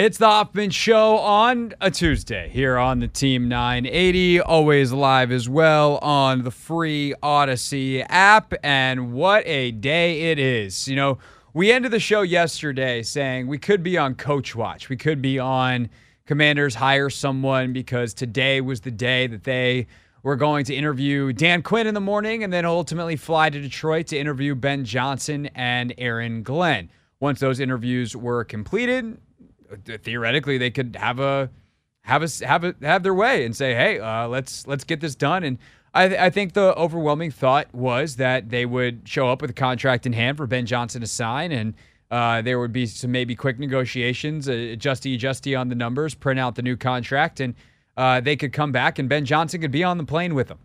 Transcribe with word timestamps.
It's 0.00 0.16
the 0.16 0.28
Hoffman 0.28 0.70
Show 0.70 1.18
on 1.18 1.74
a 1.78 1.90
Tuesday 1.90 2.48
here 2.48 2.78
on 2.78 3.00
the 3.00 3.06
Team 3.06 3.50
980, 3.50 4.40
always 4.40 4.92
live 4.92 5.30
as 5.30 5.46
well 5.46 5.98
on 5.98 6.42
the 6.42 6.50
free 6.50 7.12
Audacy 7.22 8.06
app. 8.08 8.54
And 8.62 9.12
what 9.12 9.46
a 9.46 9.72
day 9.72 10.30
it 10.30 10.38
is. 10.38 10.88
You 10.88 10.96
know, 10.96 11.18
we 11.52 11.70
ended 11.70 11.90
the 11.90 12.00
show 12.00 12.22
yesterday 12.22 13.02
saying 13.02 13.46
we 13.46 13.58
could 13.58 13.82
be 13.82 13.98
on 13.98 14.14
Coach 14.14 14.56
Watch. 14.56 14.88
We 14.88 14.96
could 14.96 15.20
be 15.20 15.38
on 15.38 15.90
Commanders 16.24 16.76
Hire 16.76 17.10
Someone 17.10 17.74
because 17.74 18.14
today 18.14 18.62
was 18.62 18.80
the 18.80 18.90
day 18.90 19.26
that 19.26 19.44
they 19.44 19.86
were 20.22 20.36
going 20.36 20.64
to 20.64 20.74
interview 20.74 21.34
Dan 21.34 21.60
Quinn 21.60 21.86
in 21.86 21.92
the 21.92 22.00
morning 22.00 22.42
and 22.42 22.50
then 22.50 22.64
ultimately 22.64 23.16
fly 23.16 23.50
to 23.50 23.60
Detroit 23.60 24.06
to 24.06 24.18
interview 24.18 24.54
Ben 24.54 24.86
Johnson 24.86 25.50
and 25.54 25.92
Aaron 25.98 26.42
Glenn. 26.42 26.90
Once 27.20 27.38
those 27.38 27.60
interviews 27.60 28.16
were 28.16 28.44
completed, 28.44 29.18
theoretically 29.84 30.58
they 30.58 30.70
could 30.70 30.96
have 30.96 31.20
a 31.20 31.50
have 32.02 32.22
a 32.22 32.46
have 32.46 32.64
a 32.64 32.74
have 32.82 33.02
their 33.02 33.14
way 33.14 33.44
and 33.44 33.54
say, 33.56 33.74
hey, 33.74 33.98
uh, 33.98 34.26
let's 34.28 34.66
let's 34.66 34.84
get 34.84 35.00
this 35.00 35.14
done. 35.14 35.44
And 35.44 35.58
I, 35.92 36.26
I 36.26 36.30
think 36.30 36.52
the 36.52 36.74
overwhelming 36.76 37.30
thought 37.30 37.72
was 37.74 38.16
that 38.16 38.50
they 38.50 38.64
would 38.66 39.02
show 39.08 39.28
up 39.28 39.42
with 39.42 39.50
a 39.50 39.54
contract 39.54 40.06
in 40.06 40.12
hand 40.12 40.36
for 40.36 40.46
Ben 40.46 40.66
Johnson 40.66 41.00
to 41.00 41.06
sign, 41.06 41.52
and 41.52 41.74
uh, 42.10 42.42
there 42.42 42.58
would 42.58 42.72
be 42.72 42.86
some 42.86 43.12
maybe 43.12 43.34
quick 43.34 43.58
negotiations, 43.58 44.48
uh, 44.48 44.52
adjusty 44.52 45.14
adjusty 45.14 45.54
on 45.54 45.68
the 45.68 45.74
numbers, 45.74 46.14
print 46.14 46.38
out 46.38 46.54
the 46.54 46.62
new 46.62 46.76
contract, 46.76 47.40
and 47.40 47.54
uh, 47.96 48.20
they 48.20 48.36
could 48.36 48.52
come 48.52 48.72
back, 48.72 48.98
and 48.98 49.08
Ben 49.08 49.24
Johnson 49.24 49.60
could 49.60 49.72
be 49.72 49.84
on 49.84 49.98
the 49.98 50.04
plane 50.04 50.34
with 50.34 50.48
them. 50.48 50.58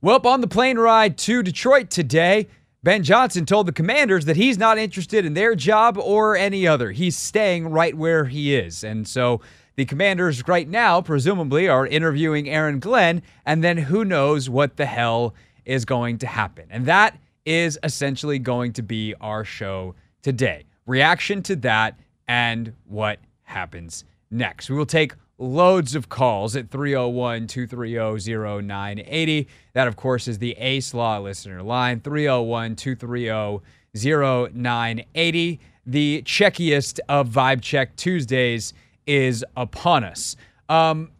Well, 0.00 0.20
on 0.24 0.40
the 0.40 0.48
plane 0.48 0.78
ride 0.78 1.16
to 1.18 1.42
Detroit 1.42 1.90
today. 1.90 2.48
Ben 2.86 3.02
Johnson 3.02 3.44
told 3.46 3.66
the 3.66 3.72
commanders 3.72 4.26
that 4.26 4.36
he's 4.36 4.58
not 4.58 4.78
interested 4.78 5.24
in 5.24 5.34
their 5.34 5.56
job 5.56 5.98
or 5.98 6.36
any 6.36 6.68
other. 6.68 6.92
He's 6.92 7.16
staying 7.16 7.66
right 7.66 7.92
where 7.92 8.26
he 8.26 8.54
is. 8.54 8.84
And 8.84 9.08
so 9.08 9.40
the 9.74 9.84
commanders 9.84 10.46
right 10.46 10.68
now, 10.68 11.00
presumably, 11.00 11.68
are 11.68 11.84
interviewing 11.84 12.48
Aaron 12.48 12.78
Glenn, 12.78 13.22
and 13.44 13.64
then 13.64 13.76
who 13.76 14.04
knows 14.04 14.48
what 14.48 14.76
the 14.76 14.86
hell 14.86 15.34
is 15.64 15.84
going 15.84 16.18
to 16.18 16.28
happen. 16.28 16.66
And 16.70 16.86
that 16.86 17.18
is 17.44 17.76
essentially 17.82 18.38
going 18.38 18.72
to 18.74 18.82
be 18.82 19.16
our 19.20 19.42
show 19.42 19.96
today. 20.22 20.62
Reaction 20.86 21.42
to 21.42 21.56
that 21.56 21.98
and 22.28 22.72
what 22.84 23.18
happens 23.42 24.04
next. 24.30 24.70
We 24.70 24.76
will 24.76 24.86
take 24.86 25.12
loads 25.38 25.94
of 25.94 26.08
calls 26.08 26.56
at 26.56 26.70
301 26.70 27.46
230 27.46 28.62
0980. 28.62 29.48
That, 29.74 29.88
of 29.88 29.96
course, 29.96 30.28
is 30.28 30.38
the 30.38 30.52
Ace 30.52 30.94
Law 30.94 31.18
listener 31.18 31.62
line 31.62 32.00
301 32.00 32.76
230 32.76 33.60
0980. 33.94 35.60
The 35.86 36.22
checkiest 36.22 37.00
of 37.08 37.28
Vibe 37.28 37.62
Check 37.62 37.96
Tuesdays 37.96 38.72
is 39.06 39.44
upon 39.56 40.04
us. 40.04 40.36
Um, 40.68 41.12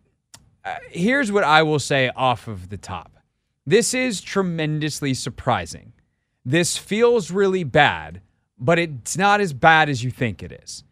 uh, 0.65 0.75
here's 0.91 1.31
what 1.31 1.45
I 1.45 1.63
will 1.63 1.79
say 1.79 2.11
off 2.17 2.49
of 2.49 2.69
the 2.69 2.77
top 2.77 3.13
this 3.69 3.95
is 3.95 4.21
tremendously 4.21 5.13
surprising. 5.13 5.93
This 6.45 6.77
feels 6.77 7.33
really 7.33 7.65
bad, 7.65 8.21
but 8.59 8.79
it's 8.79 9.19
not 9.19 9.41
as 9.41 9.53
bad 9.53 9.89
as 9.89 10.05
you 10.05 10.13
think 10.13 10.41
it 10.41 10.53
is. 10.53 10.85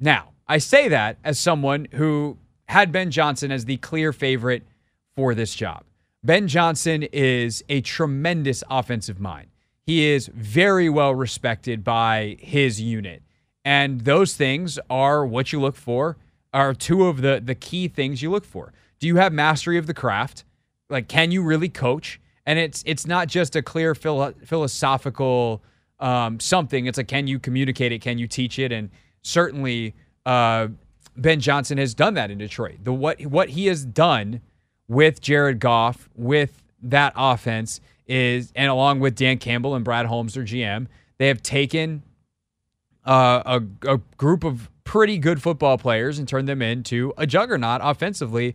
Now, 0.00 0.32
I 0.48 0.58
say 0.58 0.88
that 0.88 1.18
as 1.22 1.38
someone 1.38 1.86
who 1.92 2.36
had 2.68 2.92
Ben 2.92 3.10
Johnson 3.10 3.50
as 3.50 3.64
the 3.64 3.76
clear 3.78 4.12
favorite 4.12 4.62
for 5.14 5.34
this 5.34 5.54
job. 5.54 5.84
Ben 6.22 6.48
Johnson 6.48 7.04
is 7.12 7.62
a 7.68 7.80
tremendous 7.80 8.64
offensive 8.68 9.20
mind. 9.20 9.48
He 9.84 10.06
is 10.06 10.28
very 10.34 10.88
well 10.88 11.14
respected 11.14 11.84
by 11.84 12.36
his 12.40 12.80
unit. 12.80 13.22
And 13.64 14.00
those 14.02 14.34
things 14.34 14.78
are 14.90 15.24
what 15.24 15.52
you 15.52 15.60
look 15.60 15.76
for, 15.76 16.16
are 16.52 16.74
two 16.74 17.06
of 17.06 17.20
the, 17.20 17.40
the 17.44 17.54
key 17.54 17.86
things 17.88 18.22
you 18.22 18.30
look 18.30 18.44
for. 18.44 18.72
Do 18.98 19.06
you 19.06 19.16
have 19.16 19.32
mastery 19.32 19.78
of 19.78 19.86
the 19.86 19.94
craft? 19.94 20.44
Like, 20.88 21.08
can 21.08 21.30
you 21.30 21.42
really 21.42 21.68
coach? 21.68 22.20
And 22.46 22.58
it's 22.58 22.82
it's 22.86 23.06
not 23.06 23.28
just 23.28 23.56
a 23.56 23.62
clear 23.62 23.94
philo- 23.94 24.34
philosophical 24.44 25.62
um, 25.98 26.38
something. 26.40 26.86
It's 26.86 26.96
like, 26.96 27.08
can 27.08 27.26
you 27.26 27.38
communicate 27.38 27.92
it? 27.92 28.00
Can 28.00 28.18
you 28.18 28.28
teach 28.28 28.58
it? 28.58 28.72
And 28.72 28.90
certainly, 29.22 29.94
uh, 30.24 30.68
Ben 31.16 31.40
Johnson 31.40 31.78
has 31.78 31.94
done 31.94 32.14
that 32.14 32.30
in 32.30 32.38
Detroit. 32.38 32.78
The 32.84 32.92
what 32.92 33.20
what 33.22 33.50
he 33.50 33.66
has 33.66 33.84
done 33.84 34.40
with 34.88 35.20
Jared 35.20 35.58
Goff 35.58 36.08
with 36.14 36.62
that 36.82 37.12
offense 37.16 37.80
is, 38.06 38.52
and 38.54 38.70
along 38.70 39.00
with 39.00 39.16
Dan 39.16 39.38
Campbell 39.38 39.74
and 39.74 39.84
Brad 39.84 40.06
Holmes, 40.06 40.34
their 40.34 40.44
GM, 40.44 40.86
they 41.18 41.28
have 41.28 41.42
taken 41.42 42.02
uh, 43.04 43.60
a, 43.84 43.94
a 43.94 43.98
group 44.16 44.44
of 44.44 44.70
pretty 44.84 45.18
good 45.18 45.42
football 45.42 45.78
players 45.78 46.18
and 46.18 46.28
turned 46.28 46.48
them 46.48 46.62
into 46.62 47.12
a 47.16 47.26
juggernaut 47.26 47.80
offensively. 47.82 48.54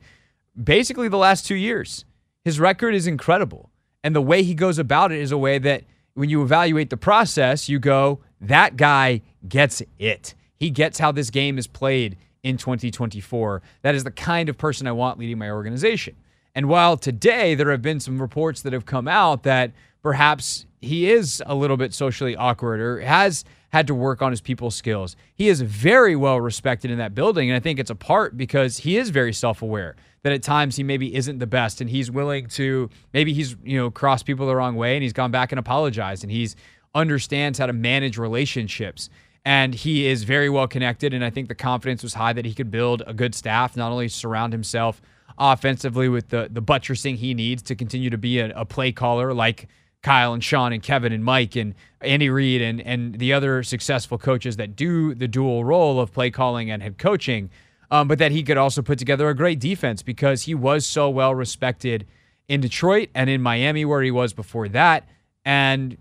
Basically, 0.62 1.08
the 1.08 1.18
last 1.18 1.46
two 1.46 1.56
years, 1.56 2.06
his 2.44 2.60
record 2.60 2.94
is 2.96 3.08
incredible, 3.08 3.70
and 4.04 4.16
the 4.16 4.22
way 4.22 4.44
he 4.44 4.54
goes 4.54 4.80
about 4.80 5.12
it 5.12 5.20
is 5.20 5.32
a 5.32 5.38
way 5.38 5.58
that 5.60 5.84
when 6.14 6.30
you 6.30 6.42
evaluate 6.42 6.90
the 6.90 6.98
process, 6.98 7.70
you 7.70 7.80
go, 7.80 8.20
that 8.40 8.76
guy 8.76 9.22
gets 9.48 9.82
it. 9.98 10.34
He 10.56 10.70
gets 10.70 11.00
how 11.00 11.12
this 11.12 11.30
game 11.30 11.58
is 11.58 11.68
played 11.68 12.18
in 12.44 12.58
2024. 12.58 13.62
That 13.82 13.96
is 13.96 14.04
the 14.04 14.12
kind 14.12 14.50
of 14.50 14.58
person 14.58 14.88
I 14.88 14.92
want 14.92 15.20
leading 15.20 15.38
my 15.38 15.50
organization. 15.50 16.16
And 16.56 16.68
while 16.68 16.98
today 16.98 17.56
there 17.56 17.72
have 17.72 17.82
been 17.82 18.00
some 18.00 18.22
reports 18.22 18.62
that 18.62 18.74
have 18.74 18.86
come 18.86 19.08
out 19.08 19.44
that 19.44 19.72
perhaps 20.02 20.66
he 20.82 21.10
is 21.10 21.42
a 21.46 21.56
little 21.56 21.78
bit 21.78 21.94
socially 21.94 22.36
awkward 22.36 22.80
or 22.80 23.00
has 23.02 23.46
had 23.70 23.88
to 23.88 23.96
work 23.96 24.22
on 24.22 24.32
his 24.32 24.42
people 24.42 24.70
skills, 24.70 25.16
he 25.36 25.48
is 25.48 25.62
very 25.62 26.16
well 26.16 26.42
respected 26.42 26.92
in 26.92 26.98
that 26.98 27.16
building. 27.16 27.50
And 27.50 27.56
I 27.56 27.60
think 27.60 27.80
it's 27.80 27.92
a 27.92 27.96
part 27.96 28.36
because 28.36 28.80
he 28.80 28.98
is 28.98 29.10
very 29.10 29.32
self 29.32 29.62
aware 29.62 29.96
that 30.24 30.34
at 30.34 30.44
times 30.44 30.76
he 30.76 30.84
maybe 30.84 31.16
isn't 31.16 31.40
the 31.40 31.48
best 31.48 31.82
and 31.82 31.90
he's 31.90 32.12
willing 32.12 32.48
to, 32.48 32.90
maybe 33.14 33.34
he's, 33.34 33.56
you 33.64 33.78
know, 33.78 33.90
crossed 33.90 34.26
people 34.26 34.46
the 34.46 34.56
wrong 34.56 34.76
way 34.76 34.96
and 34.96 35.04
he's 35.04 35.14
gone 35.14 35.32
back 35.32 35.52
and 35.52 35.60
apologized 35.60 36.24
and 36.24 36.32
he's 36.32 36.56
understands 36.94 37.58
how 37.58 37.66
to 37.66 37.74
manage 37.74 38.18
relationships 38.18 39.10
and 39.44 39.74
he 39.74 40.08
is 40.08 40.24
very 40.24 40.50
well 40.50 40.68
connected. 40.68 41.14
And 41.14 41.24
I 41.24 41.30
think 41.30 41.48
the 41.48 41.56
confidence 41.56 42.04
was 42.04 42.14
high 42.14 42.34
that 42.34 42.46
he 42.46 42.54
could 42.54 42.72
build 42.72 43.04
a 43.08 43.14
good 43.14 43.34
staff, 43.34 43.76
not 43.76 43.92
only 43.92 44.08
surround 44.08 44.54
himself 44.54 45.02
offensively 45.38 46.10
with 46.10 46.30
the 46.30 46.50
the 46.52 46.62
buttressing 46.62 47.18
he 47.18 47.34
needs 47.34 47.64
to 47.64 47.76
continue 47.76 48.10
to 48.10 48.18
be 48.18 48.40
a, 48.40 48.52
a 48.56 48.66
play 48.66 48.92
caller 48.92 49.34
like 49.34 49.68
Kyle 50.04 50.34
and 50.34 50.44
Sean 50.44 50.74
and 50.74 50.84
Kevin 50.84 51.14
and 51.14 51.24
Mike 51.24 51.56
and 51.56 51.74
Andy 52.02 52.30
Reid 52.30 52.62
and 52.62 52.82
and 52.82 53.18
the 53.18 53.34
other 53.34 53.64
successful 53.64 54.18
coaches 54.18 54.58
that 54.58 54.76
do 54.76 55.16
the 55.16 55.28
dual 55.28 55.64
role 55.64 56.00
of 56.00 56.12
play 56.12 56.30
calling 56.30 56.70
and 56.70 56.84
head 56.84 56.98
coaching. 56.98 57.50
Um, 57.90 58.08
but 58.08 58.20
that 58.20 58.32
he 58.32 58.42
could 58.44 58.56
also 58.56 58.82
put 58.82 58.98
together 59.00 59.28
a 59.28 59.36
great 59.36 59.60
defense 59.60 60.02
because 60.02 60.44
he 60.44 60.56
was 60.56 60.86
so 60.86 61.10
well 61.10 61.36
respected 61.36 62.08
in 62.48 62.62
Detroit 62.62 63.10
and 63.14 63.30
in 63.30 63.42
Miami 63.42 63.84
where 63.84 64.02
he 64.02 64.12
was 64.12 64.32
before 64.32 64.70
that 64.70 65.10
and 65.44 65.98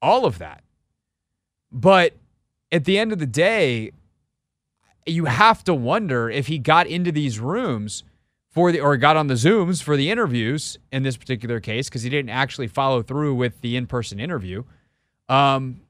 all 0.00 0.24
of 0.24 0.38
that. 0.38 0.62
But 1.72 2.14
at 2.72 2.84
the 2.84 2.98
end 2.98 3.12
of 3.12 3.18
the 3.18 3.26
day, 3.26 3.92
you 5.06 5.26
have 5.26 5.62
to 5.64 5.74
wonder 5.74 6.28
if 6.28 6.48
he 6.48 6.58
got 6.58 6.86
into 6.86 7.12
these 7.12 7.38
rooms 7.38 8.02
for 8.50 8.72
the 8.72 8.80
or 8.80 8.96
got 8.96 9.16
on 9.16 9.26
the 9.26 9.34
Zooms 9.34 9.82
for 9.82 9.96
the 9.96 10.10
interviews 10.10 10.78
in 10.90 11.02
this 11.02 11.16
particular 11.16 11.60
case 11.60 11.88
because 11.88 12.02
he 12.02 12.10
didn't 12.10 12.30
actually 12.30 12.66
follow 12.66 13.02
through 13.02 13.34
with 13.34 13.60
the 13.60 13.76
in-person 13.76 14.18
interview. 14.18 14.64
Um, 15.28 15.82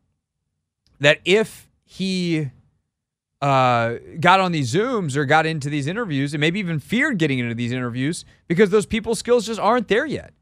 that 1.00 1.20
if 1.24 1.68
he 1.84 2.50
uh, 3.40 3.94
got 4.18 4.40
on 4.40 4.52
these 4.52 4.74
Zooms 4.74 5.16
or 5.16 5.24
got 5.24 5.46
into 5.46 5.70
these 5.70 5.86
interviews 5.86 6.34
and 6.34 6.40
maybe 6.40 6.58
even 6.58 6.80
feared 6.80 7.18
getting 7.18 7.38
into 7.38 7.54
these 7.54 7.72
interviews 7.72 8.24
because 8.48 8.70
those 8.70 8.86
people 8.86 9.14
skills 9.14 9.46
just 9.46 9.60
aren't 9.60 9.88
there 9.88 10.06
yet. 10.06 10.32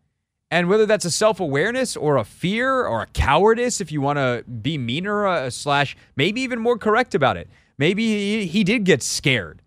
And 0.54 0.68
whether 0.68 0.86
that's 0.86 1.04
a 1.04 1.10
self 1.10 1.40
awareness 1.40 1.96
or 1.96 2.16
a 2.16 2.22
fear 2.22 2.86
or 2.86 3.02
a 3.02 3.06
cowardice, 3.06 3.80
if 3.80 3.90
you 3.90 4.00
want 4.00 4.18
to 4.18 4.44
be 4.48 4.78
meaner, 4.78 5.26
uh, 5.26 5.50
slash, 5.50 5.96
maybe 6.14 6.42
even 6.42 6.60
more 6.60 6.78
correct 6.78 7.12
about 7.16 7.36
it, 7.36 7.48
maybe 7.76 8.06
he, 8.06 8.46
he 8.46 8.62
did 8.62 8.84
get 8.84 9.02
scared. 9.02 9.62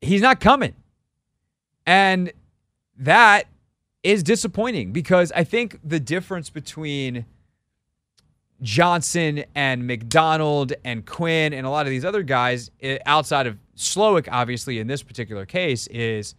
He's 0.00 0.22
not 0.22 0.38
coming. 0.38 0.76
And 1.84 2.32
that 2.96 3.48
is 4.04 4.22
disappointing 4.22 4.92
because 4.92 5.32
I 5.32 5.42
think 5.42 5.80
the 5.82 5.98
difference 5.98 6.48
between 6.48 7.26
Johnson 8.62 9.42
and 9.56 9.88
Macdonald 9.88 10.72
and 10.84 11.04
Quinn 11.04 11.52
and 11.52 11.66
a 11.66 11.70
lot 11.70 11.84
of 11.84 11.90
these 11.90 12.04
other 12.04 12.22
guys 12.22 12.70
eh, 12.80 12.98
outside 13.06 13.48
of 13.48 13.58
Slowik, 13.76 14.28
obviously, 14.30 14.78
in 14.78 14.86
this 14.86 15.02
particular 15.02 15.46
case, 15.46 15.88
is 15.88 16.36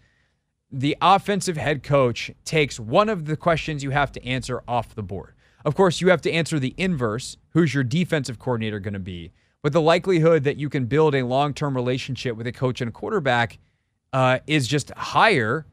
the 0.75 0.98
offensive 1.01 1.56
head 1.56 1.83
coach 1.83 2.31
takes 2.44 2.80
one 2.80 3.07
of 3.07 3.25
the 3.25 3.38
questions 3.38 3.81
you 3.81 3.92
have 3.92 4.12
to 4.12 4.25
answer 4.25 4.62
off 4.68 4.94
the 4.94 5.01
board. 5.01 5.33
Of 5.63 5.74
course, 5.74 6.01
you 6.01 6.10
have 6.10 6.22
to 6.24 6.31
answer 6.31 6.60
the 6.60 6.75
inverse 6.77 7.38
who's 7.51 7.74
your 7.74 7.83
defensive 7.83 8.39
coordinator 8.39 8.80
going 8.81 8.94
to 8.94 9.00
be? 9.00 9.31
But 9.62 9.72
the 9.72 9.81
likelihood 9.81 10.44
that 10.44 10.57
you 10.57 10.69
can 10.69 10.86
build 10.86 11.16
a 11.16 11.25
long 11.25 11.54
term 11.54 11.75
relationship 11.75 12.36
with 12.36 12.45
a 12.45 12.51
coach 12.51 12.81
and 12.81 12.89
a 12.89 12.92
quarterback 12.92 13.57
uh, 14.12 14.39
is 14.48 14.68
just 14.68 14.92
higher 14.92 15.66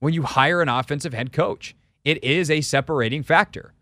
when 0.00 0.12
you 0.12 0.24
hire 0.24 0.60
an 0.60 0.68
offensive 0.68 1.14
head 1.14 1.32
coach. 1.32 1.76
It 2.04 2.22
is 2.24 2.50
a 2.50 2.60
separating 2.60 3.22
factor. 3.22 3.74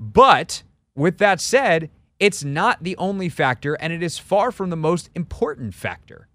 But 0.00 0.64
with 0.96 1.18
that 1.18 1.40
said, 1.40 1.90
it's 2.18 2.42
not 2.42 2.82
the 2.82 2.96
only 2.96 3.28
factor, 3.28 3.74
and 3.74 3.92
it 3.92 4.02
is 4.02 4.18
far 4.18 4.50
from 4.50 4.70
the 4.70 4.76
most 4.76 5.10
important 5.14 5.74
factor. 5.74 6.28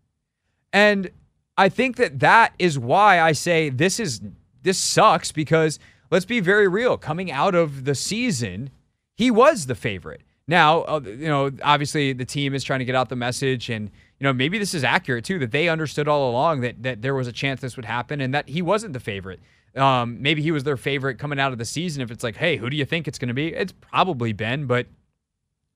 And 0.71 1.11
I 1.59 1.67
think 1.67 1.97
that 1.97 2.21
that 2.21 2.53
is 2.57 2.79
why 2.79 3.19
I 3.19 3.33
say 3.33 3.69
this 3.69 3.99
is 3.99 4.21
this 4.63 4.77
sucks 4.77 5.33
because 5.33 5.77
let's 6.09 6.23
be 6.23 6.39
very 6.39 6.69
real. 6.69 6.97
Coming 6.97 7.33
out 7.33 7.53
of 7.53 7.83
the 7.83 7.95
season, 7.95 8.69
he 9.17 9.29
was 9.29 9.65
the 9.65 9.75
favorite. 9.75 10.21
Now, 10.47 10.83
uh, 10.83 11.01
you 11.03 11.27
know, 11.27 11.51
obviously 11.61 12.13
the 12.13 12.23
team 12.23 12.55
is 12.55 12.63
trying 12.63 12.79
to 12.79 12.85
get 12.85 12.95
out 12.95 13.09
the 13.09 13.17
message, 13.17 13.69
and 13.69 13.91
you 14.19 14.23
know 14.23 14.31
maybe 14.31 14.57
this 14.57 14.73
is 14.73 14.85
accurate 14.85 15.25
too 15.25 15.37
that 15.39 15.51
they 15.51 15.67
understood 15.67 16.07
all 16.07 16.31
along 16.31 16.61
that 16.61 16.81
that 16.81 17.01
there 17.01 17.13
was 17.13 17.27
a 17.27 17.33
chance 17.33 17.59
this 17.59 17.75
would 17.75 17.83
happen 17.83 18.21
and 18.21 18.33
that 18.33 18.47
he 18.47 18.61
wasn't 18.61 18.93
the 18.93 19.01
favorite. 19.01 19.41
Um, 19.75 20.21
maybe 20.21 20.41
he 20.41 20.51
was 20.51 20.63
their 20.63 20.77
favorite 20.77 21.19
coming 21.19 21.41
out 21.41 21.51
of 21.51 21.57
the 21.57 21.65
season. 21.65 22.01
If 22.01 22.09
it's 22.09 22.23
like, 22.23 22.37
hey, 22.37 22.55
who 22.55 22.69
do 22.69 22.77
you 22.77 22.85
think 22.85 23.05
it's 23.05 23.19
going 23.19 23.27
to 23.27 23.33
be? 23.33 23.53
It's 23.53 23.73
probably 23.73 24.31
Ben, 24.31 24.65
but 24.65 24.87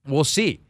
we'll 0.07 0.23
see. 0.23 0.61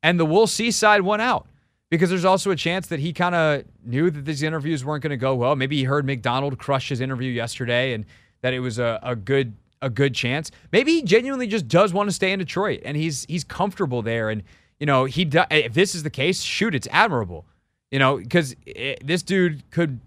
And 0.00 0.18
the 0.20 0.24
we'll 0.24 0.46
see 0.46 0.70
side 0.70 1.02
won 1.02 1.20
out 1.20 1.48
because 1.90 2.08
there's 2.08 2.24
also 2.24 2.50
a 2.50 2.56
chance 2.56 2.86
that 2.86 3.00
he 3.00 3.12
kind 3.12 3.34
of 3.34 3.64
knew 3.84 4.10
that 4.10 4.24
these 4.24 4.42
interviews 4.42 4.84
weren't 4.84 5.02
going 5.02 5.10
to 5.10 5.16
go 5.16 5.34
well. 5.34 5.56
Maybe 5.56 5.76
he 5.76 5.84
heard 5.84 6.06
Macdonald 6.06 6.58
crush 6.58 6.88
his 6.88 7.00
interview 7.00 7.30
yesterday 7.30 7.92
and 7.92 8.06
that 8.42 8.54
it 8.54 8.60
was 8.60 8.78
a, 8.78 8.98
a 9.02 9.16
good 9.16 9.54
a 9.82 9.90
good 9.90 10.14
chance. 10.14 10.50
Maybe 10.72 10.92
he 10.92 11.02
genuinely 11.02 11.46
just 11.46 11.66
does 11.66 11.92
want 11.92 12.08
to 12.08 12.14
stay 12.14 12.32
in 12.32 12.38
Detroit 12.38 12.80
and 12.84 12.96
he's 12.96 13.24
he's 13.28 13.44
comfortable 13.44 14.02
there. 14.02 14.30
And 14.30 14.42
you 14.78 14.86
know, 14.86 15.04
he 15.04 15.28
if 15.50 15.74
this 15.74 15.94
is 15.94 16.02
the 16.04 16.10
case, 16.10 16.42
shoot, 16.42 16.74
it's 16.74 16.88
admirable. 16.90 17.44
You 17.90 17.98
know, 17.98 18.18
because 18.18 18.54
eh, 18.68 18.94
this 19.04 19.22
dude 19.22 19.68
could 19.70 20.00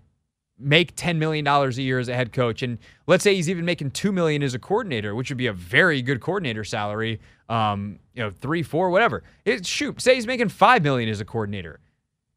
make 0.63 0.95
$10 0.95 1.17
million 1.17 1.45
a 1.45 1.69
year 1.71 1.99
as 1.99 2.07
a 2.09 2.15
head 2.15 2.31
coach. 2.33 2.63
And 2.63 2.77
let's 3.07 3.23
say 3.23 3.35
he's 3.35 3.49
even 3.49 3.65
making 3.65 3.91
2 3.91 4.11
million 4.11 4.41
as 4.43 4.53
a 4.53 4.59
coordinator, 4.59 5.15
which 5.15 5.29
would 5.29 5.37
be 5.37 5.47
a 5.47 5.53
very 5.53 6.01
good 6.01 6.21
coordinator 6.21 6.63
salary. 6.63 7.19
Um, 7.49 7.99
you 8.13 8.23
know, 8.23 8.31
three, 8.31 8.63
four, 8.63 8.89
whatever. 8.89 9.23
It, 9.45 9.65
shoot, 9.65 10.01
say 10.01 10.15
he's 10.15 10.27
making 10.27 10.49
5 10.49 10.83
million 10.83 11.09
as 11.09 11.21
a 11.21 11.25
coordinator. 11.25 11.79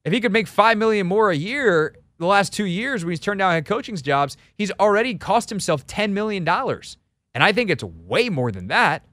If 0.04 0.12
he 0.12 0.20
could 0.20 0.32
make 0.32 0.46
5 0.46 0.76
million 0.78 1.06
more 1.06 1.30
a 1.30 1.36
year 1.36 1.96
the 2.18 2.26
last 2.26 2.52
two 2.52 2.64
years 2.64 3.04
when 3.04 3.12
he's 3.12 3.20
turned 3.20 3.38
down 3.38 3.52
head 3.52 3.66
coaching 3.66 3.96
jobs, 3.96 4.36
he's 4.54 4.72
already 4.72 5.14
cost 5.14 5.48
himself 5.50 5.86
$10 5.86 6.12
million. 6.12 6.46
And 6.48 7.44
I 7.44 7.52
think 7.52 7.70
it's 7.70 7.84
way 7.84 8.28
more 8.28 8.50
than 8.50 8.68
that. 8.68 9.04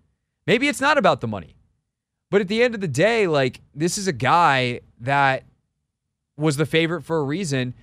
Maybe 0.47 0.67
it's 0.67 0.81
not 0.81 0.97
about 0.97 1.21
the 1.21 1.27
money. 1.27 1.55
But 2.29 2.41
at 2.41 2.47
the 2.47 2.63
end 2.63 2.75
of 2.75 2.81
the 2.81 2.87
day, 2.87 3.27
like, 3.27 3.61
this 3.75 3.97
is 3.97 4.07
a 4.07 4.13
guy 4.13 4.81
that 5.01 5.43
was 6.37 6.57
the 6.57 6.65
favorite 6.65 7.03
for 7.03 7.17
a 7.17 7.23
reason 7.23 7.73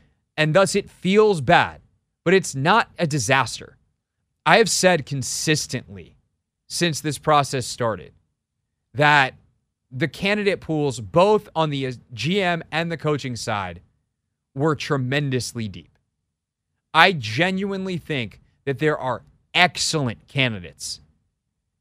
and 0.40 0.54
thus 0.54 0.74
it 0.74 0.88
feels 0.88 1.42
bad, 1.42 1.82
but 2.24 2.32
it's 2.32 2.54
not 2.54 2.88
a 2.98 3.06
disaster. 3.06 3.76
I 4.46 4.56
have 4.56 4.70
said 4.70 5.04
consistently 5.04 6.16
since 6.66 7.02
this 7.02 7.18
process 7.18 7.66
started 7.66 8.14
that 8.94 9.34
the 9.92 10.08
candidate 10.08 10.62
pools, 10.62 10.98
both 10.98 11.50
on 11.54 11.68
the 11.68 11.92
GM 12.14 12.62
and 12.72 12.90
the 12.90 12.96
coaching 12.96 13.36
side, 13.36 13.82
were 14.54 14.74
tremendously 14.74 15.68
deep. 15.68 15.98
I 16.94 17.12
genuinely 17.12 17.98
think 17.98 18.40
that 18.64 18.78
there 18.78 18.96
are 18.96 19.20
excellent 19.52 20.26
candidates 20.26 21.00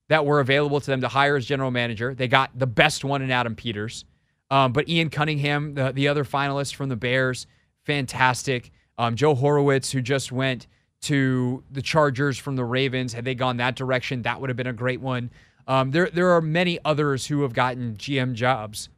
that 0.09 0.25
were 0.25 0.41
available 0.41 0.81
to 0.81 0.85
them 0.85 0.99
to 0.99 1.07
hire 1.07 1.37
as 1.37 1.45
general 1.45 1.71
manager. 1.71 2.13
They 2.13 2.27
got 2.27 2.51
the 2.59 2.67
best 2.67 3.05
one 3.05 3.21
in 3.21 3.31
Adam 3.31 3.55
Peters. 3.55 4.03
Um, 4.51 4.73
but 4.73 4.89
Ian 4.89 5.09
Cunningham, 5.09 5.75
the, 5.75 5.93
the 5.93 6.09
other 6.09 6.25
finalist 6.25 6.75
from 6.75 6.89
the 6.89 6.97
Bears, 6.97 7.47
fantastic. 7.89 8.69
Um, 8.99 9.15
Joe 9.15 9.33
Hortiz, 9.33 9.91
who 9.91 9.99
just 9.99 10.31
went 10.31 10.67
to 11.01 11.63
the 11.71 11.81
Chargers 11.81 12.37
from 12.37 12.55
the 12.55 12.63
Ravens, 12.63 13.13
had 13.13 13.25
they 13.25 13.33
gone 13.33 13.57
that 13.57 13.75
direction, 13.75 14.21
that 14.21 14.39
would 14.39 14.51
have 14.51 14.57
been 14.57 14.67
a 14.67 14.73
great 14.73 15.01
one. 15.01 15.31
Um, 15.67 15.89
there, 15.89 16.07
there 16.11 16.29
are 16.29 16.41
many 16.41 16.77
others 16.85 17.25
who 17.25 17.41
have 17.41 17.53
gotten 17.53 17.95
GM 17.95 18.33
jobs 18.33 18.89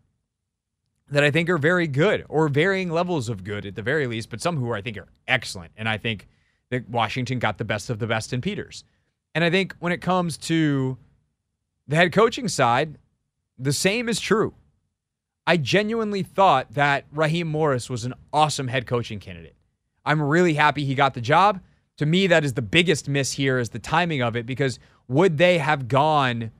that 1.10 1.24
I 1.24 1.32
think 1.32 1.50
are 1.50 1.58
very 1.58 1.88
good 1.88 2.26
or 2.28 2.50
varying 2.50 2.90
levels 2.90 3.30
of 3.30 3.46
good 3.46 3.66
at 3.66 3.76
the 3.76 3.82
very 3.82 4.08
least, 4.08 4.30
but 4.30 4.42
some 4.42 4.58
who 4.58 4.74
I 4.74 4.82
think 4.82 4.98
are 4.98 5.08
excellent. 5.26 5.72
And 5.78 5.88
I 5.88 5.98
think 5.98 6.28
that 6.70 6.90
Washington 6.90 7.40
got 7.40 7.60
the 7.60 7.66
best 7.66 7.90
of 7.90 8.00
the 8.00 8.08
best 8.08 8.34
in 8.34 8.42
Peters. 8.42 8.84
And 9.34 9.42
I 9.42 9.50
think 9.50 9.74
when 9.80 9.94
it 9.94 10.02
comes 10.02 10.38
to 10.40 10.98
the 11.88 11.96
head 11.96 12.12
coaching 12.12 12.50
side, 12.50 12.98
the 13.58 13.72
same 13.72 14.10
is 14.10 14.20
true. 14.20 14.54
I 15.52 15.58
genuinely 15.58 16.24
thought 16.24 16.76
that 16.76 17.04
Raheem 17.12 17.50
Morris 17.50 17.90
was 17.90 18.06
an 18.06 18.14
awesome 18.32 18.70
head 18.70 18.88
coaching 18.88 19.20
candidate. 19.20 19.58
I'm 20.06 20.22
really 20.22 20.54
happy 20.54 20.86
he 20.86 20.96
got 20.96 21.14
the 21.14 21.20
job. 21.20 21.60
To 21.98 22.06
me, 22.06 22.26
that 22.28 22.46
is 22.46 22.54
the 22.54 22.62
biggest 22.62 23.10
miss 23.10 23.34
here 23.34 23.60
is 23.60 23.72
the 23.72 23.78
timing 23.78 24.22
of 24.22 24.38
it 24.38 24.46
because 24.46 24.80
would 25.10 25.38
they 25.38 25.58
have 25.58 25.90
gone 25.90 26.52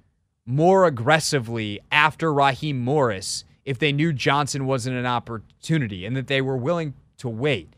more 0.46 0.84
aggressively 0.84 1.80
after 1.90 2.34
Raheem 2.34 2.82
Morris 2.82 3.46
if 3.64 3.80
they 3.80 3.94
knew 3.94 4.12
Johnson 4.12 4.66
wasn't 4.66 4.98
an 4.98 5.06
opportunity 5.06 6.06
and 6.06 6.18
that 6.18 6.28
they 6.28 6.42
were 6.42 6.58
willing 6.58 6.94
to 7.20 7.30
wait 7.30 7.74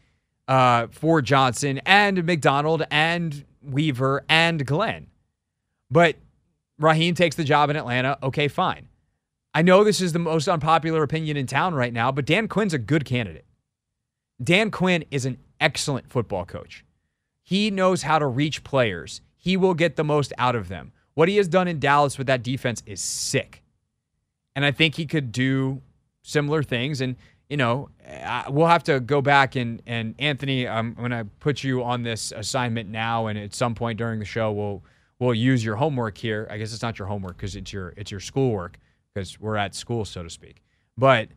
uh, 0.48 0.88
for 0.90 1.22
Johnson 1.22 1.80
and 1.86 2.24
Macdonald 2.24 2.88
and 2.90 3.46
Weaver 3.62 4.26
and 4.28 4.66
Glenn? 4.66 5.06
But 5.92 6.16
Raheem 6.80 7.14
takes 7.14 7.36
the 7.36 7.44
job 7.44 7.70
in 7.70 7.76
Atlanta. 7.76 8.18
Okay, 8.24 8.48
fine. 8.48 8.88
I 9.54 9.62
know 9.62 9.84
this 9.84 10.02
is 10.02 10.14
the 10.14 10.20
most 10.20 10.48
unpopular 10.48 11.04
opinion 11.04 11.38
in 11.38 11.46
town 11.46 11.76
right 11.76 11.94
now, 11.94 12.12
but 12.12 12.26
Dan 12.26 12.48
Quinn's 12.48 12.74
a 12.74 12.80
good 12.80 13.06
candidate. 13.06 13.46
Dan 14.44 14.72
Quinn 14.72 15.06
is 15.12 15.26
an 15.26 15.38
excellent 15.60 16.10
football 16.10 16.46
coach. 16.46 16.84
He 17.44 17.70
knows 17.70 18.02
how 18.04 18.18
to 18.20 18.26
reach 18.26 18.64
players. 18.64 19.22
He 19.38 19.56
will 19.56 19.76
get 19.76 19.96
the 19.96 20.04
most 20.04 20.34
out 20.38 20.56
of 20.56 20.70
them. 20.70 20.92
What 21.14 21.30
he 21.30 21.38
has 21.38 21.48
done 21.48 21.68
in 21.68 21.80
Dallas 21.80 22.18
with 22.18 22.28
that 22.28 22.42
defense 22.42 22.82
is 22.86 23.00
sick. 23.00 23.62
And 24.56 24.66
I 24.66 24.72
think 24.72 24.96
he 24.96 25.06
could 25.06 25.32
do 25.32 25.82
similar 26.24 26.64
things. 26.64 27.02
And, 27.02 27.16
you 27.50 27.58
know, 27.58 27.90
we'll 28.50 28.68
have 28.68 28.84
to 28.86 29.00
go 29.00 29.22
back 29.22 29.56
and, 29.56 29.84
and 29.86 30.16
Anthony, 30.18 30.68
I'm 30.68 30.96
going 30.96 31.12
to 31.12 31.26
put 31.40 31.64
you 31.64 31.84
on 31.84 32.02
this 32.02 32.32
assignment 32.36 32.90
now. 32.90 33.28
And 33.28 33.38
at 33.38 33.54
some 33.54 33.76
point 33.76 34.00
during 34.00 34.18
the 34.18 34.26
show, 34.26 34.52
we'll, 34.52 34.84
we'll 35.20 35.36
use 35.36 35.64
your 35.64 35.76
homework 35.76 36.18
here. 36.18 36.48
I 36.50 36.58
guess 36.58 36.74
it's 36.74 36.82
not 36.82 36.98
your 36.98 37.08
homework 37.08 37.38
because 37.38 37.56
it's 37.56 37.72
your, 37.72 37.94
it's 37.96 38.10
your 38.10 38.20
schoolwork 38.20 38.80
because 39.14 39.40
we're 39.40 39.58
at 39.58 39.76
school, 39.76 40.06
so 40.06 40.24
to 40.24 40.30
speak. 40.30 40.62
But 40.98 41.30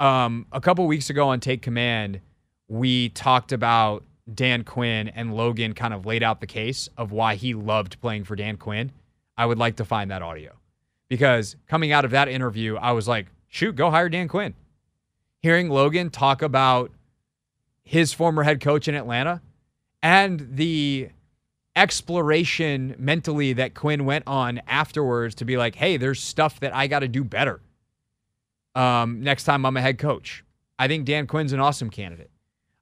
um, 0.00 0.46
a 0.52 0.60
couple 0.60 0.86
weeks 0.86 1.10
ago 1.10 1.28
on 1.28 1.40
Take 1.40 1.62
Command, 1.62 2.20
we 2.68 3.08
talked 3.10 3.52
about 3.52 4.04
Dan 4.32 4.64
Quinn 4.64 5.08
and 5.08 5.34
Logan 5.34 5.72
kind 5.72 5.94
of 5.94 6.06
laid 6.06 6.22
out 6.22 6.40
the 6.40 6.46
case 6.46 6.88
of 6.96 7.12
why 7.12 7.34
he 7.34 7.54
loved 7.54 8.00
playing 8.00 8.24
for 8.24 8.36
Dan 8.36 8.56
Quinn. 8.56 8.92
I 9.36 9.46
would 9.46 9.58
like 9.58 9.76
to 9.76 9.84
find 9.84 10.10
that 10.10 10.22
audio 10.22 10.52
because 11.08 11.56
coming 11.66 11.92
out 11.92 12.04
of 12.04 12.10
that 12.12 12.28
interview, 12.28 12.76
I 12.76 12.92
was 12.92 13.08
like, 13.08 13.26
shoot, 13.48 13.76
go 13.76 13.90
hire 13.90 14.08
Dan 14.08 14.28
Quinn. 14.28 14.54
Hearing 15.40 15.70
Logan 15.70 16.10
talk 16.10 16.42
about 16.42 16.92
his 17.82 18.12
former 18.12 18.42
head 18.42 18.60
coach 18.60 18.86
in 18.88 18.94
Atlanta 18.94 19.40
and 20.02 20.48
the 20.52 21.08
exploration 21.74 22.94
mentally 22.98 23.54
that 23.54 23.74
Quinn 23.74 24.04
went 24.04 24.24
on 24.26 24.60
afterwards 24.66 25.34
to 25.36 25.44
be 25.44 25.56
like, 25.56 25.74
hey, 25.74 25.96
there's 25.96 26.20
stuff 26.22 26.60
that 26.60 26.74
I 26.74 26.86
got 26.86 27.00
to 27.00 27.08
do 27.08 27.24
better 27.24 27.60
um, 28.74 29.22
next 29.22 29.44
time 29.44 29.64
I'm 29.64 29.76
a 29.76 29.80
head 29.80 29.98
coach. 29.98 30.44
I 30.78 30.88
think 30.88 31.04
Dan 31.04 31.26
Quinn's 31.26 31.52
an 31.52 31.60
awesome 31.60 31.90
candidate. 31.90 32.30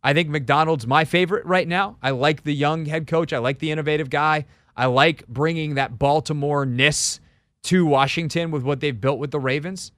I 0.02 0.14
think 0.14 0.28
Macdonald's 0.28 0.86
my 0.86 1.04
favorite 1.04 1.44
right 1.44 1.68
now. 1.68 1.98
I 2.02 2.10
like 2.10 2.42
the 2.42 2.54
young 2.54 2.86
head 2.86 3.06
coach. 3.06 3.32
I 3.32 3.38
like 3.38 3.58
the 3.58 3.70
innovative 3.70 4.08
guy. 4.08 4.46
I 4.76 4.86
like 4.86 5.26
bringing 5.28 5.74
that 5.74 5.98
Baltimore 5.98 6.64
ness 6.64 7.20
to 7.64 7.84
Washington 7.84 8.50
with 8.50 8.62
what 8.62 8.80
they've 8.80 8.98
built 8.98 9.18
with 9.18 9.30
the 9.30 9.40
Ravens. 9.40 9.92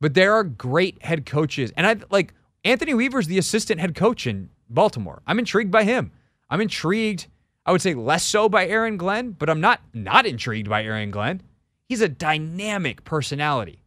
But 0.00 0.14
there 0.14 0.32
are 0.34 0.44
great 0.44 1.02
head 1.04 1.26
coaches. 1.26 1.72
And 1.76 1.86
I 1.86 1.96
like 2.10 2.32
Anthony 2.64 2.94
Weaver's 2.94 3.26
the 3.26 3.38
assistant 3.38 3.80
head 3.80 3.94
coach 3.94 4.26
in 4.26 4.48
Baltimore. 4.70 5.20
I'm 5.26 5.38
intrigued 5.38 5.70
by 5.70 5.84
him. 5.84 6.12
I'm 6.48 6.60
intrigued 6.60 7.26
I 7.64 7.72
would 7.72 7.82
say 7.82 7.94
less 7.94 8.24
so 8.24 8.48
by 8.48 8.66
Aaron 8.66 8.96
Glenn, 8.96 9.32
but 9.32 9.48
I'm 9.48 9.60
not 9.60 9.80
not 9.94 10.26
intrigued 10.26 10.68
by 10.68 10.84
Aaron 10.84 11.10
Glenn. 11.10 11.42
He's 11.88 12.00
a 12.00 12.08
dynamic 12.08 13.04
personality. 13.04 13.82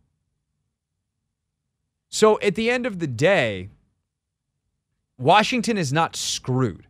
So 2.09 2.39
at 2.41 2.55
the 2.55 2.69
end 2.69 2.85
of 2.85 2.99
the 2.99 3.07
day, 3.07 3.69
Washington 5.17 5.77
is 5.77 5.91
not 5.91 6.15
screwed. 6.15 6.87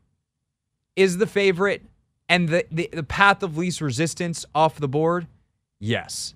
Is 0.96 1.18
the 1.18 1.28
favorite 1.28 1.84
and 2.30 2.50
the, 2.50 2.66
the, 2.72 2.90
the 2.92 3.04
path 3.04 3.44
of 3.44 3.58
least 3.58 3.82
resistance 3.82 4.46
off 4.54 4.78
the 4.78 4.88
board? 4.88 5.28
Yes. 5.80 6.36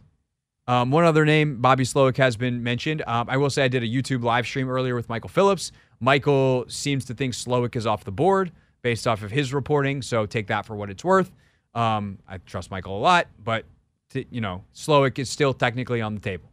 Um, 0.67 0.91
one 0.91 1.03
other 1.03 1.25
name, 1.25 1.61
Bobby 1.61 1.83
Slowik, 1.83 2.17
has 2.17 2.37
been 2.37 2.61
mentioned. 2.63 3.03
Um, 3.07 3.27
I 3.29 3.37
will 3.37 3.49
say 3.49 3.63
I 3.63 3.67
did 3.67 3.83
a 3.83 3.87
YouTube 3.87 4.23
live 4.23 4.45
stream 4.45 4.69
earlier 4.69 4.95
with 4.95 5.09
Michael 5.09 5.29
Phillips. 5.29 5.71
Michael 5.99 6.65
seems 6.67 7.05
to 7.05 7.13
think 7.13 7.33
Slowik 7.33 7.75
is 7.75 7.85
off 7.87 8.03
the 8.03 8.11
board 8.11 8.51
based 8.81 9.07
off 9.07 9.23
of 9.23 9.31
his 9.31 9.53
reporting. 9.53 10.01
So 10.01 10.25
take 10.25 10.47
that 10.47 10.65
for 10.65 10.75
what 10.75 10.89
it's 10.89 11.03
worth. 11.03 11.31
Um, 11.73 12.19
I 12.27 12.37
trust 12.39 12.71
Michael 12.71 12.97
a 12.97 12.99
lot, 12.99 13.27
but 13.43 13.65
to, 14.11 14.25
you 14.31 14.41
know, 14.41 14.63
Slowik 14.73 15.19
is 15.19 15.29
still 15.29 15.53
technically 15.53 16.01
on 16.01 16.15
the 16.15 16.21
table. 16.21 16.49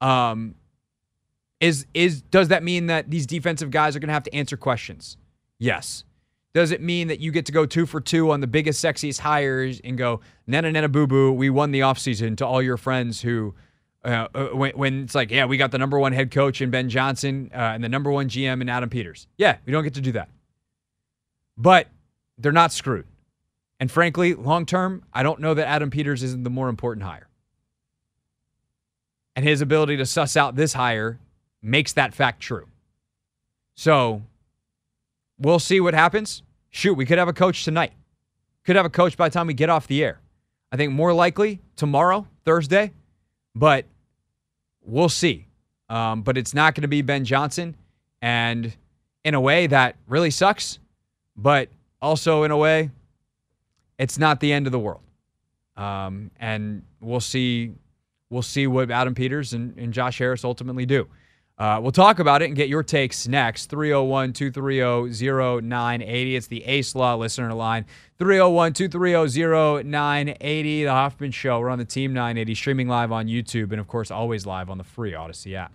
Um, 0.00 0.54
is 1.60 1.86
is 1.94 2.22
does 2.22 2.48
that 2.48 2.62
mean 2.62 2.86
that 2.86 3.10
these 3.10 3.26
defensive 3.26 3.70
guys 3.70 3.94
are 3.94 3.98
going 3.98 4.08
to 4.08 4.14
have 4.14 4.24
to 4.24 4.34
answer 4.34 4.56
questions? 4.56 5.16
Yes. 5.58 6.04
Does 6.52 6.70
it 6.70 6.80
mean 6.80 7.08
that 7.08 7.20
you 7.20 7.32
get 7.32 7.46
to 7.46 7.52
go 7.52 7.66
two 7.66 7.84
for 7.84 8.00
two 8.00 8.30
on 8.30 8.40
the 8.40 8.46
biggest, 8.46 8.84
sexiest 8.84 9.20
hires 9.20 9.80
and 9.82 9.98
go, 9.98 10.20
nana 10.46 10.70
nana 10.70 10.88
boo 10.88 11.06
boo, 11.06 11.32
we 11.32 11.50
won 11.50 11.72
the 11.72 11.80
offseason 11.80 12.36
to 12.36 12.46
all 12.46 12.62
your 12.62 12.76
friends 12.76 13.20
who 13.22 13.54
Uh, 14.04 14.28
uh, 14.34 14.46
when, 14.48 14.72
when, 14.72 15.02
it's 15.02 15.14
like, 15.14 15.30
yeah, 15.30 15.46
we 15.46 15.56
got 15.56 15.70
the 15.70 15.78
number 15.78 15.98
one 15.98 16.12
head 16.12 16.30
coach 16.30 16.60
in 16.60 16.70
Ben 16.70 16.90
Johnson 16.90 17.50
uh, 17.54 17.72
and 17.74 17.82
the 17.82 17.88
number 17.88 18.10
one 18.10 18.28
GM 18.28 18.60
in 18.60 18.68
Adam 18.68 18.90
Peters. 18.90 19.26
Yeah, 19.38 19.56
we 19.64 19.72
don't 19.72 19.82
get 19.82 19.94
to 19.94 20.02
do 20.02 20.12
that. 20.12 20.28
But 21.56 21.88
they're 22.38 22.52
not 22.52 22.72
screwed. 22.72 23.06
And 23.80 23.90
frankly, 23.90 24.34
long 24.34 24.66
term, 24.66 25.04
I 25.12 25.22
don't 25.22 25.40
know 25.40 25.54
that 25.54 25.66
Adam 25.66 25.90
Peters 25.90 26.22
isn't 26.22 26.44
the 26.44 26.50
more 26.50 26.68
important 26.68 27.04
hire. 27.04 27.28
And 29.36 29.44
his 29.44 29.60
ability 29.60 29.96
to 29.96 30.06
suss 30.06 30.36
out 30.36 30.56
this 30.56 30.72
hire 30.72 31.18
makes 31.60 31.92
that 31.94 32.14
fact 32.14 32.40
true. 32.40 32.68
So 33.74 34.22
we'll 35.38 35.58
see 35.58 35.80
what 35.80 35.94
happens. 35.94 36.42
Shoot, 36.70 36.94
we 36.94 37.06
could 37.06 37.18
have 37.18 37.28
a 37.28 37.32
coach 37.32 37.64
tonight. 37.64 37.92
Could 38.64 38.76
have 38.76 38.86
a 38.86 38.90
coach 38.90 39.16
by 39.16 39.28
the 39.28 39.32
time 39.32 39.46
we 39.46 39.54
get 39.54 39.70
off 39.70 39.86
the 39.86 40.02
air. 40.04 40.20
I 40.72 40.76
think 40.76 40.92
more 40.92 41.12
likely 41.12 41.60
tomorrow, 41.76 42.26
Thursday, 42.44 42.92
but 43.54 43.86
we'll 44.82 45.08
see. 45.08 45.46
Um, 45.88 46.22
but 46.22 46.38
it's 46.38 46.54
not 46.54 46.74
going 46.74 46.82
to 46.82 46.88
be 46.88 47.02
Ben 47.02 47.24
Johnson. 47.24 47.76
And 48.22 48.74
in 49.24 49.34
a 49.34 49.40
way, 49.40 49.66
that 49.66 49.96
really 50.08 50.30
sucks. 50.30 50.78
But 51.36 51.68
also, 52.00 52.42
in 52.44 52.50
a 52.50 52.56
way, 52.56 52.90
it's 53.98 54.18
not 54.18 54.40
the 54.40 54.52
end 54.52 54.66
of 54.66 54.72
the 54.72 54.78
world. 54.78 55.00
Um, 55.76 56.30
and 56.38 56.82
we'll 57.00 57.20
see. 57.20 57.72
We'll 58.30 58.42
see 58.42 58.66
what 58.66 58.90
Adam 58.90 59.14
Peters 59.14 59.52
and, 59.52 59.76
and 59.78 59.92
Josh 59.92 60.18
Harris 60.18 60.44
ultimately 60.44 60.86
do. 60.86 61.06
Uh, 61.56 61.78
we'll 61.80 61.92
talk 61.92 62.18
about 62.18 62.42
it 62.42 62.46
and 62.46 62.56
get 62.56 62.68
your 62.68 62.82
takes 62.82 63.28
next. 63.28 63.66
301 63.66 64.32
230 64.32 65.12
0980. 65.62 66.36
It's 66.36 66.46
the 66.48 66.64
Ace 66.64 66.94
Law 66.96 67.14
listener 67.14 67.54
line. 67.54 67.86
301 68.18 68.72
230 68.72 69.88
0980. 69.88 70.84
The 70.84 70.90
Hoffman 70.90 71.30
Show. 71.30 71.60
We're 71.60 71.70
on 71.70 71.78
the 71.78 71.84
Team 71.84 72.12
980, 72.12 72.54
streaming 72.56 72.88
live 72.88 73.12
on 73.12 73.26
YouTube 73.26 73.70
and, 73.70 73.80
of 73.80 73.86
course, 73.86 74.10
always 74.10 74.46
live 74.46 74.68
on 74.68 74.78
the 74.78 74.84
free 74.84 75.12
Audacy 75.12 75.54
app. 75.54 75.74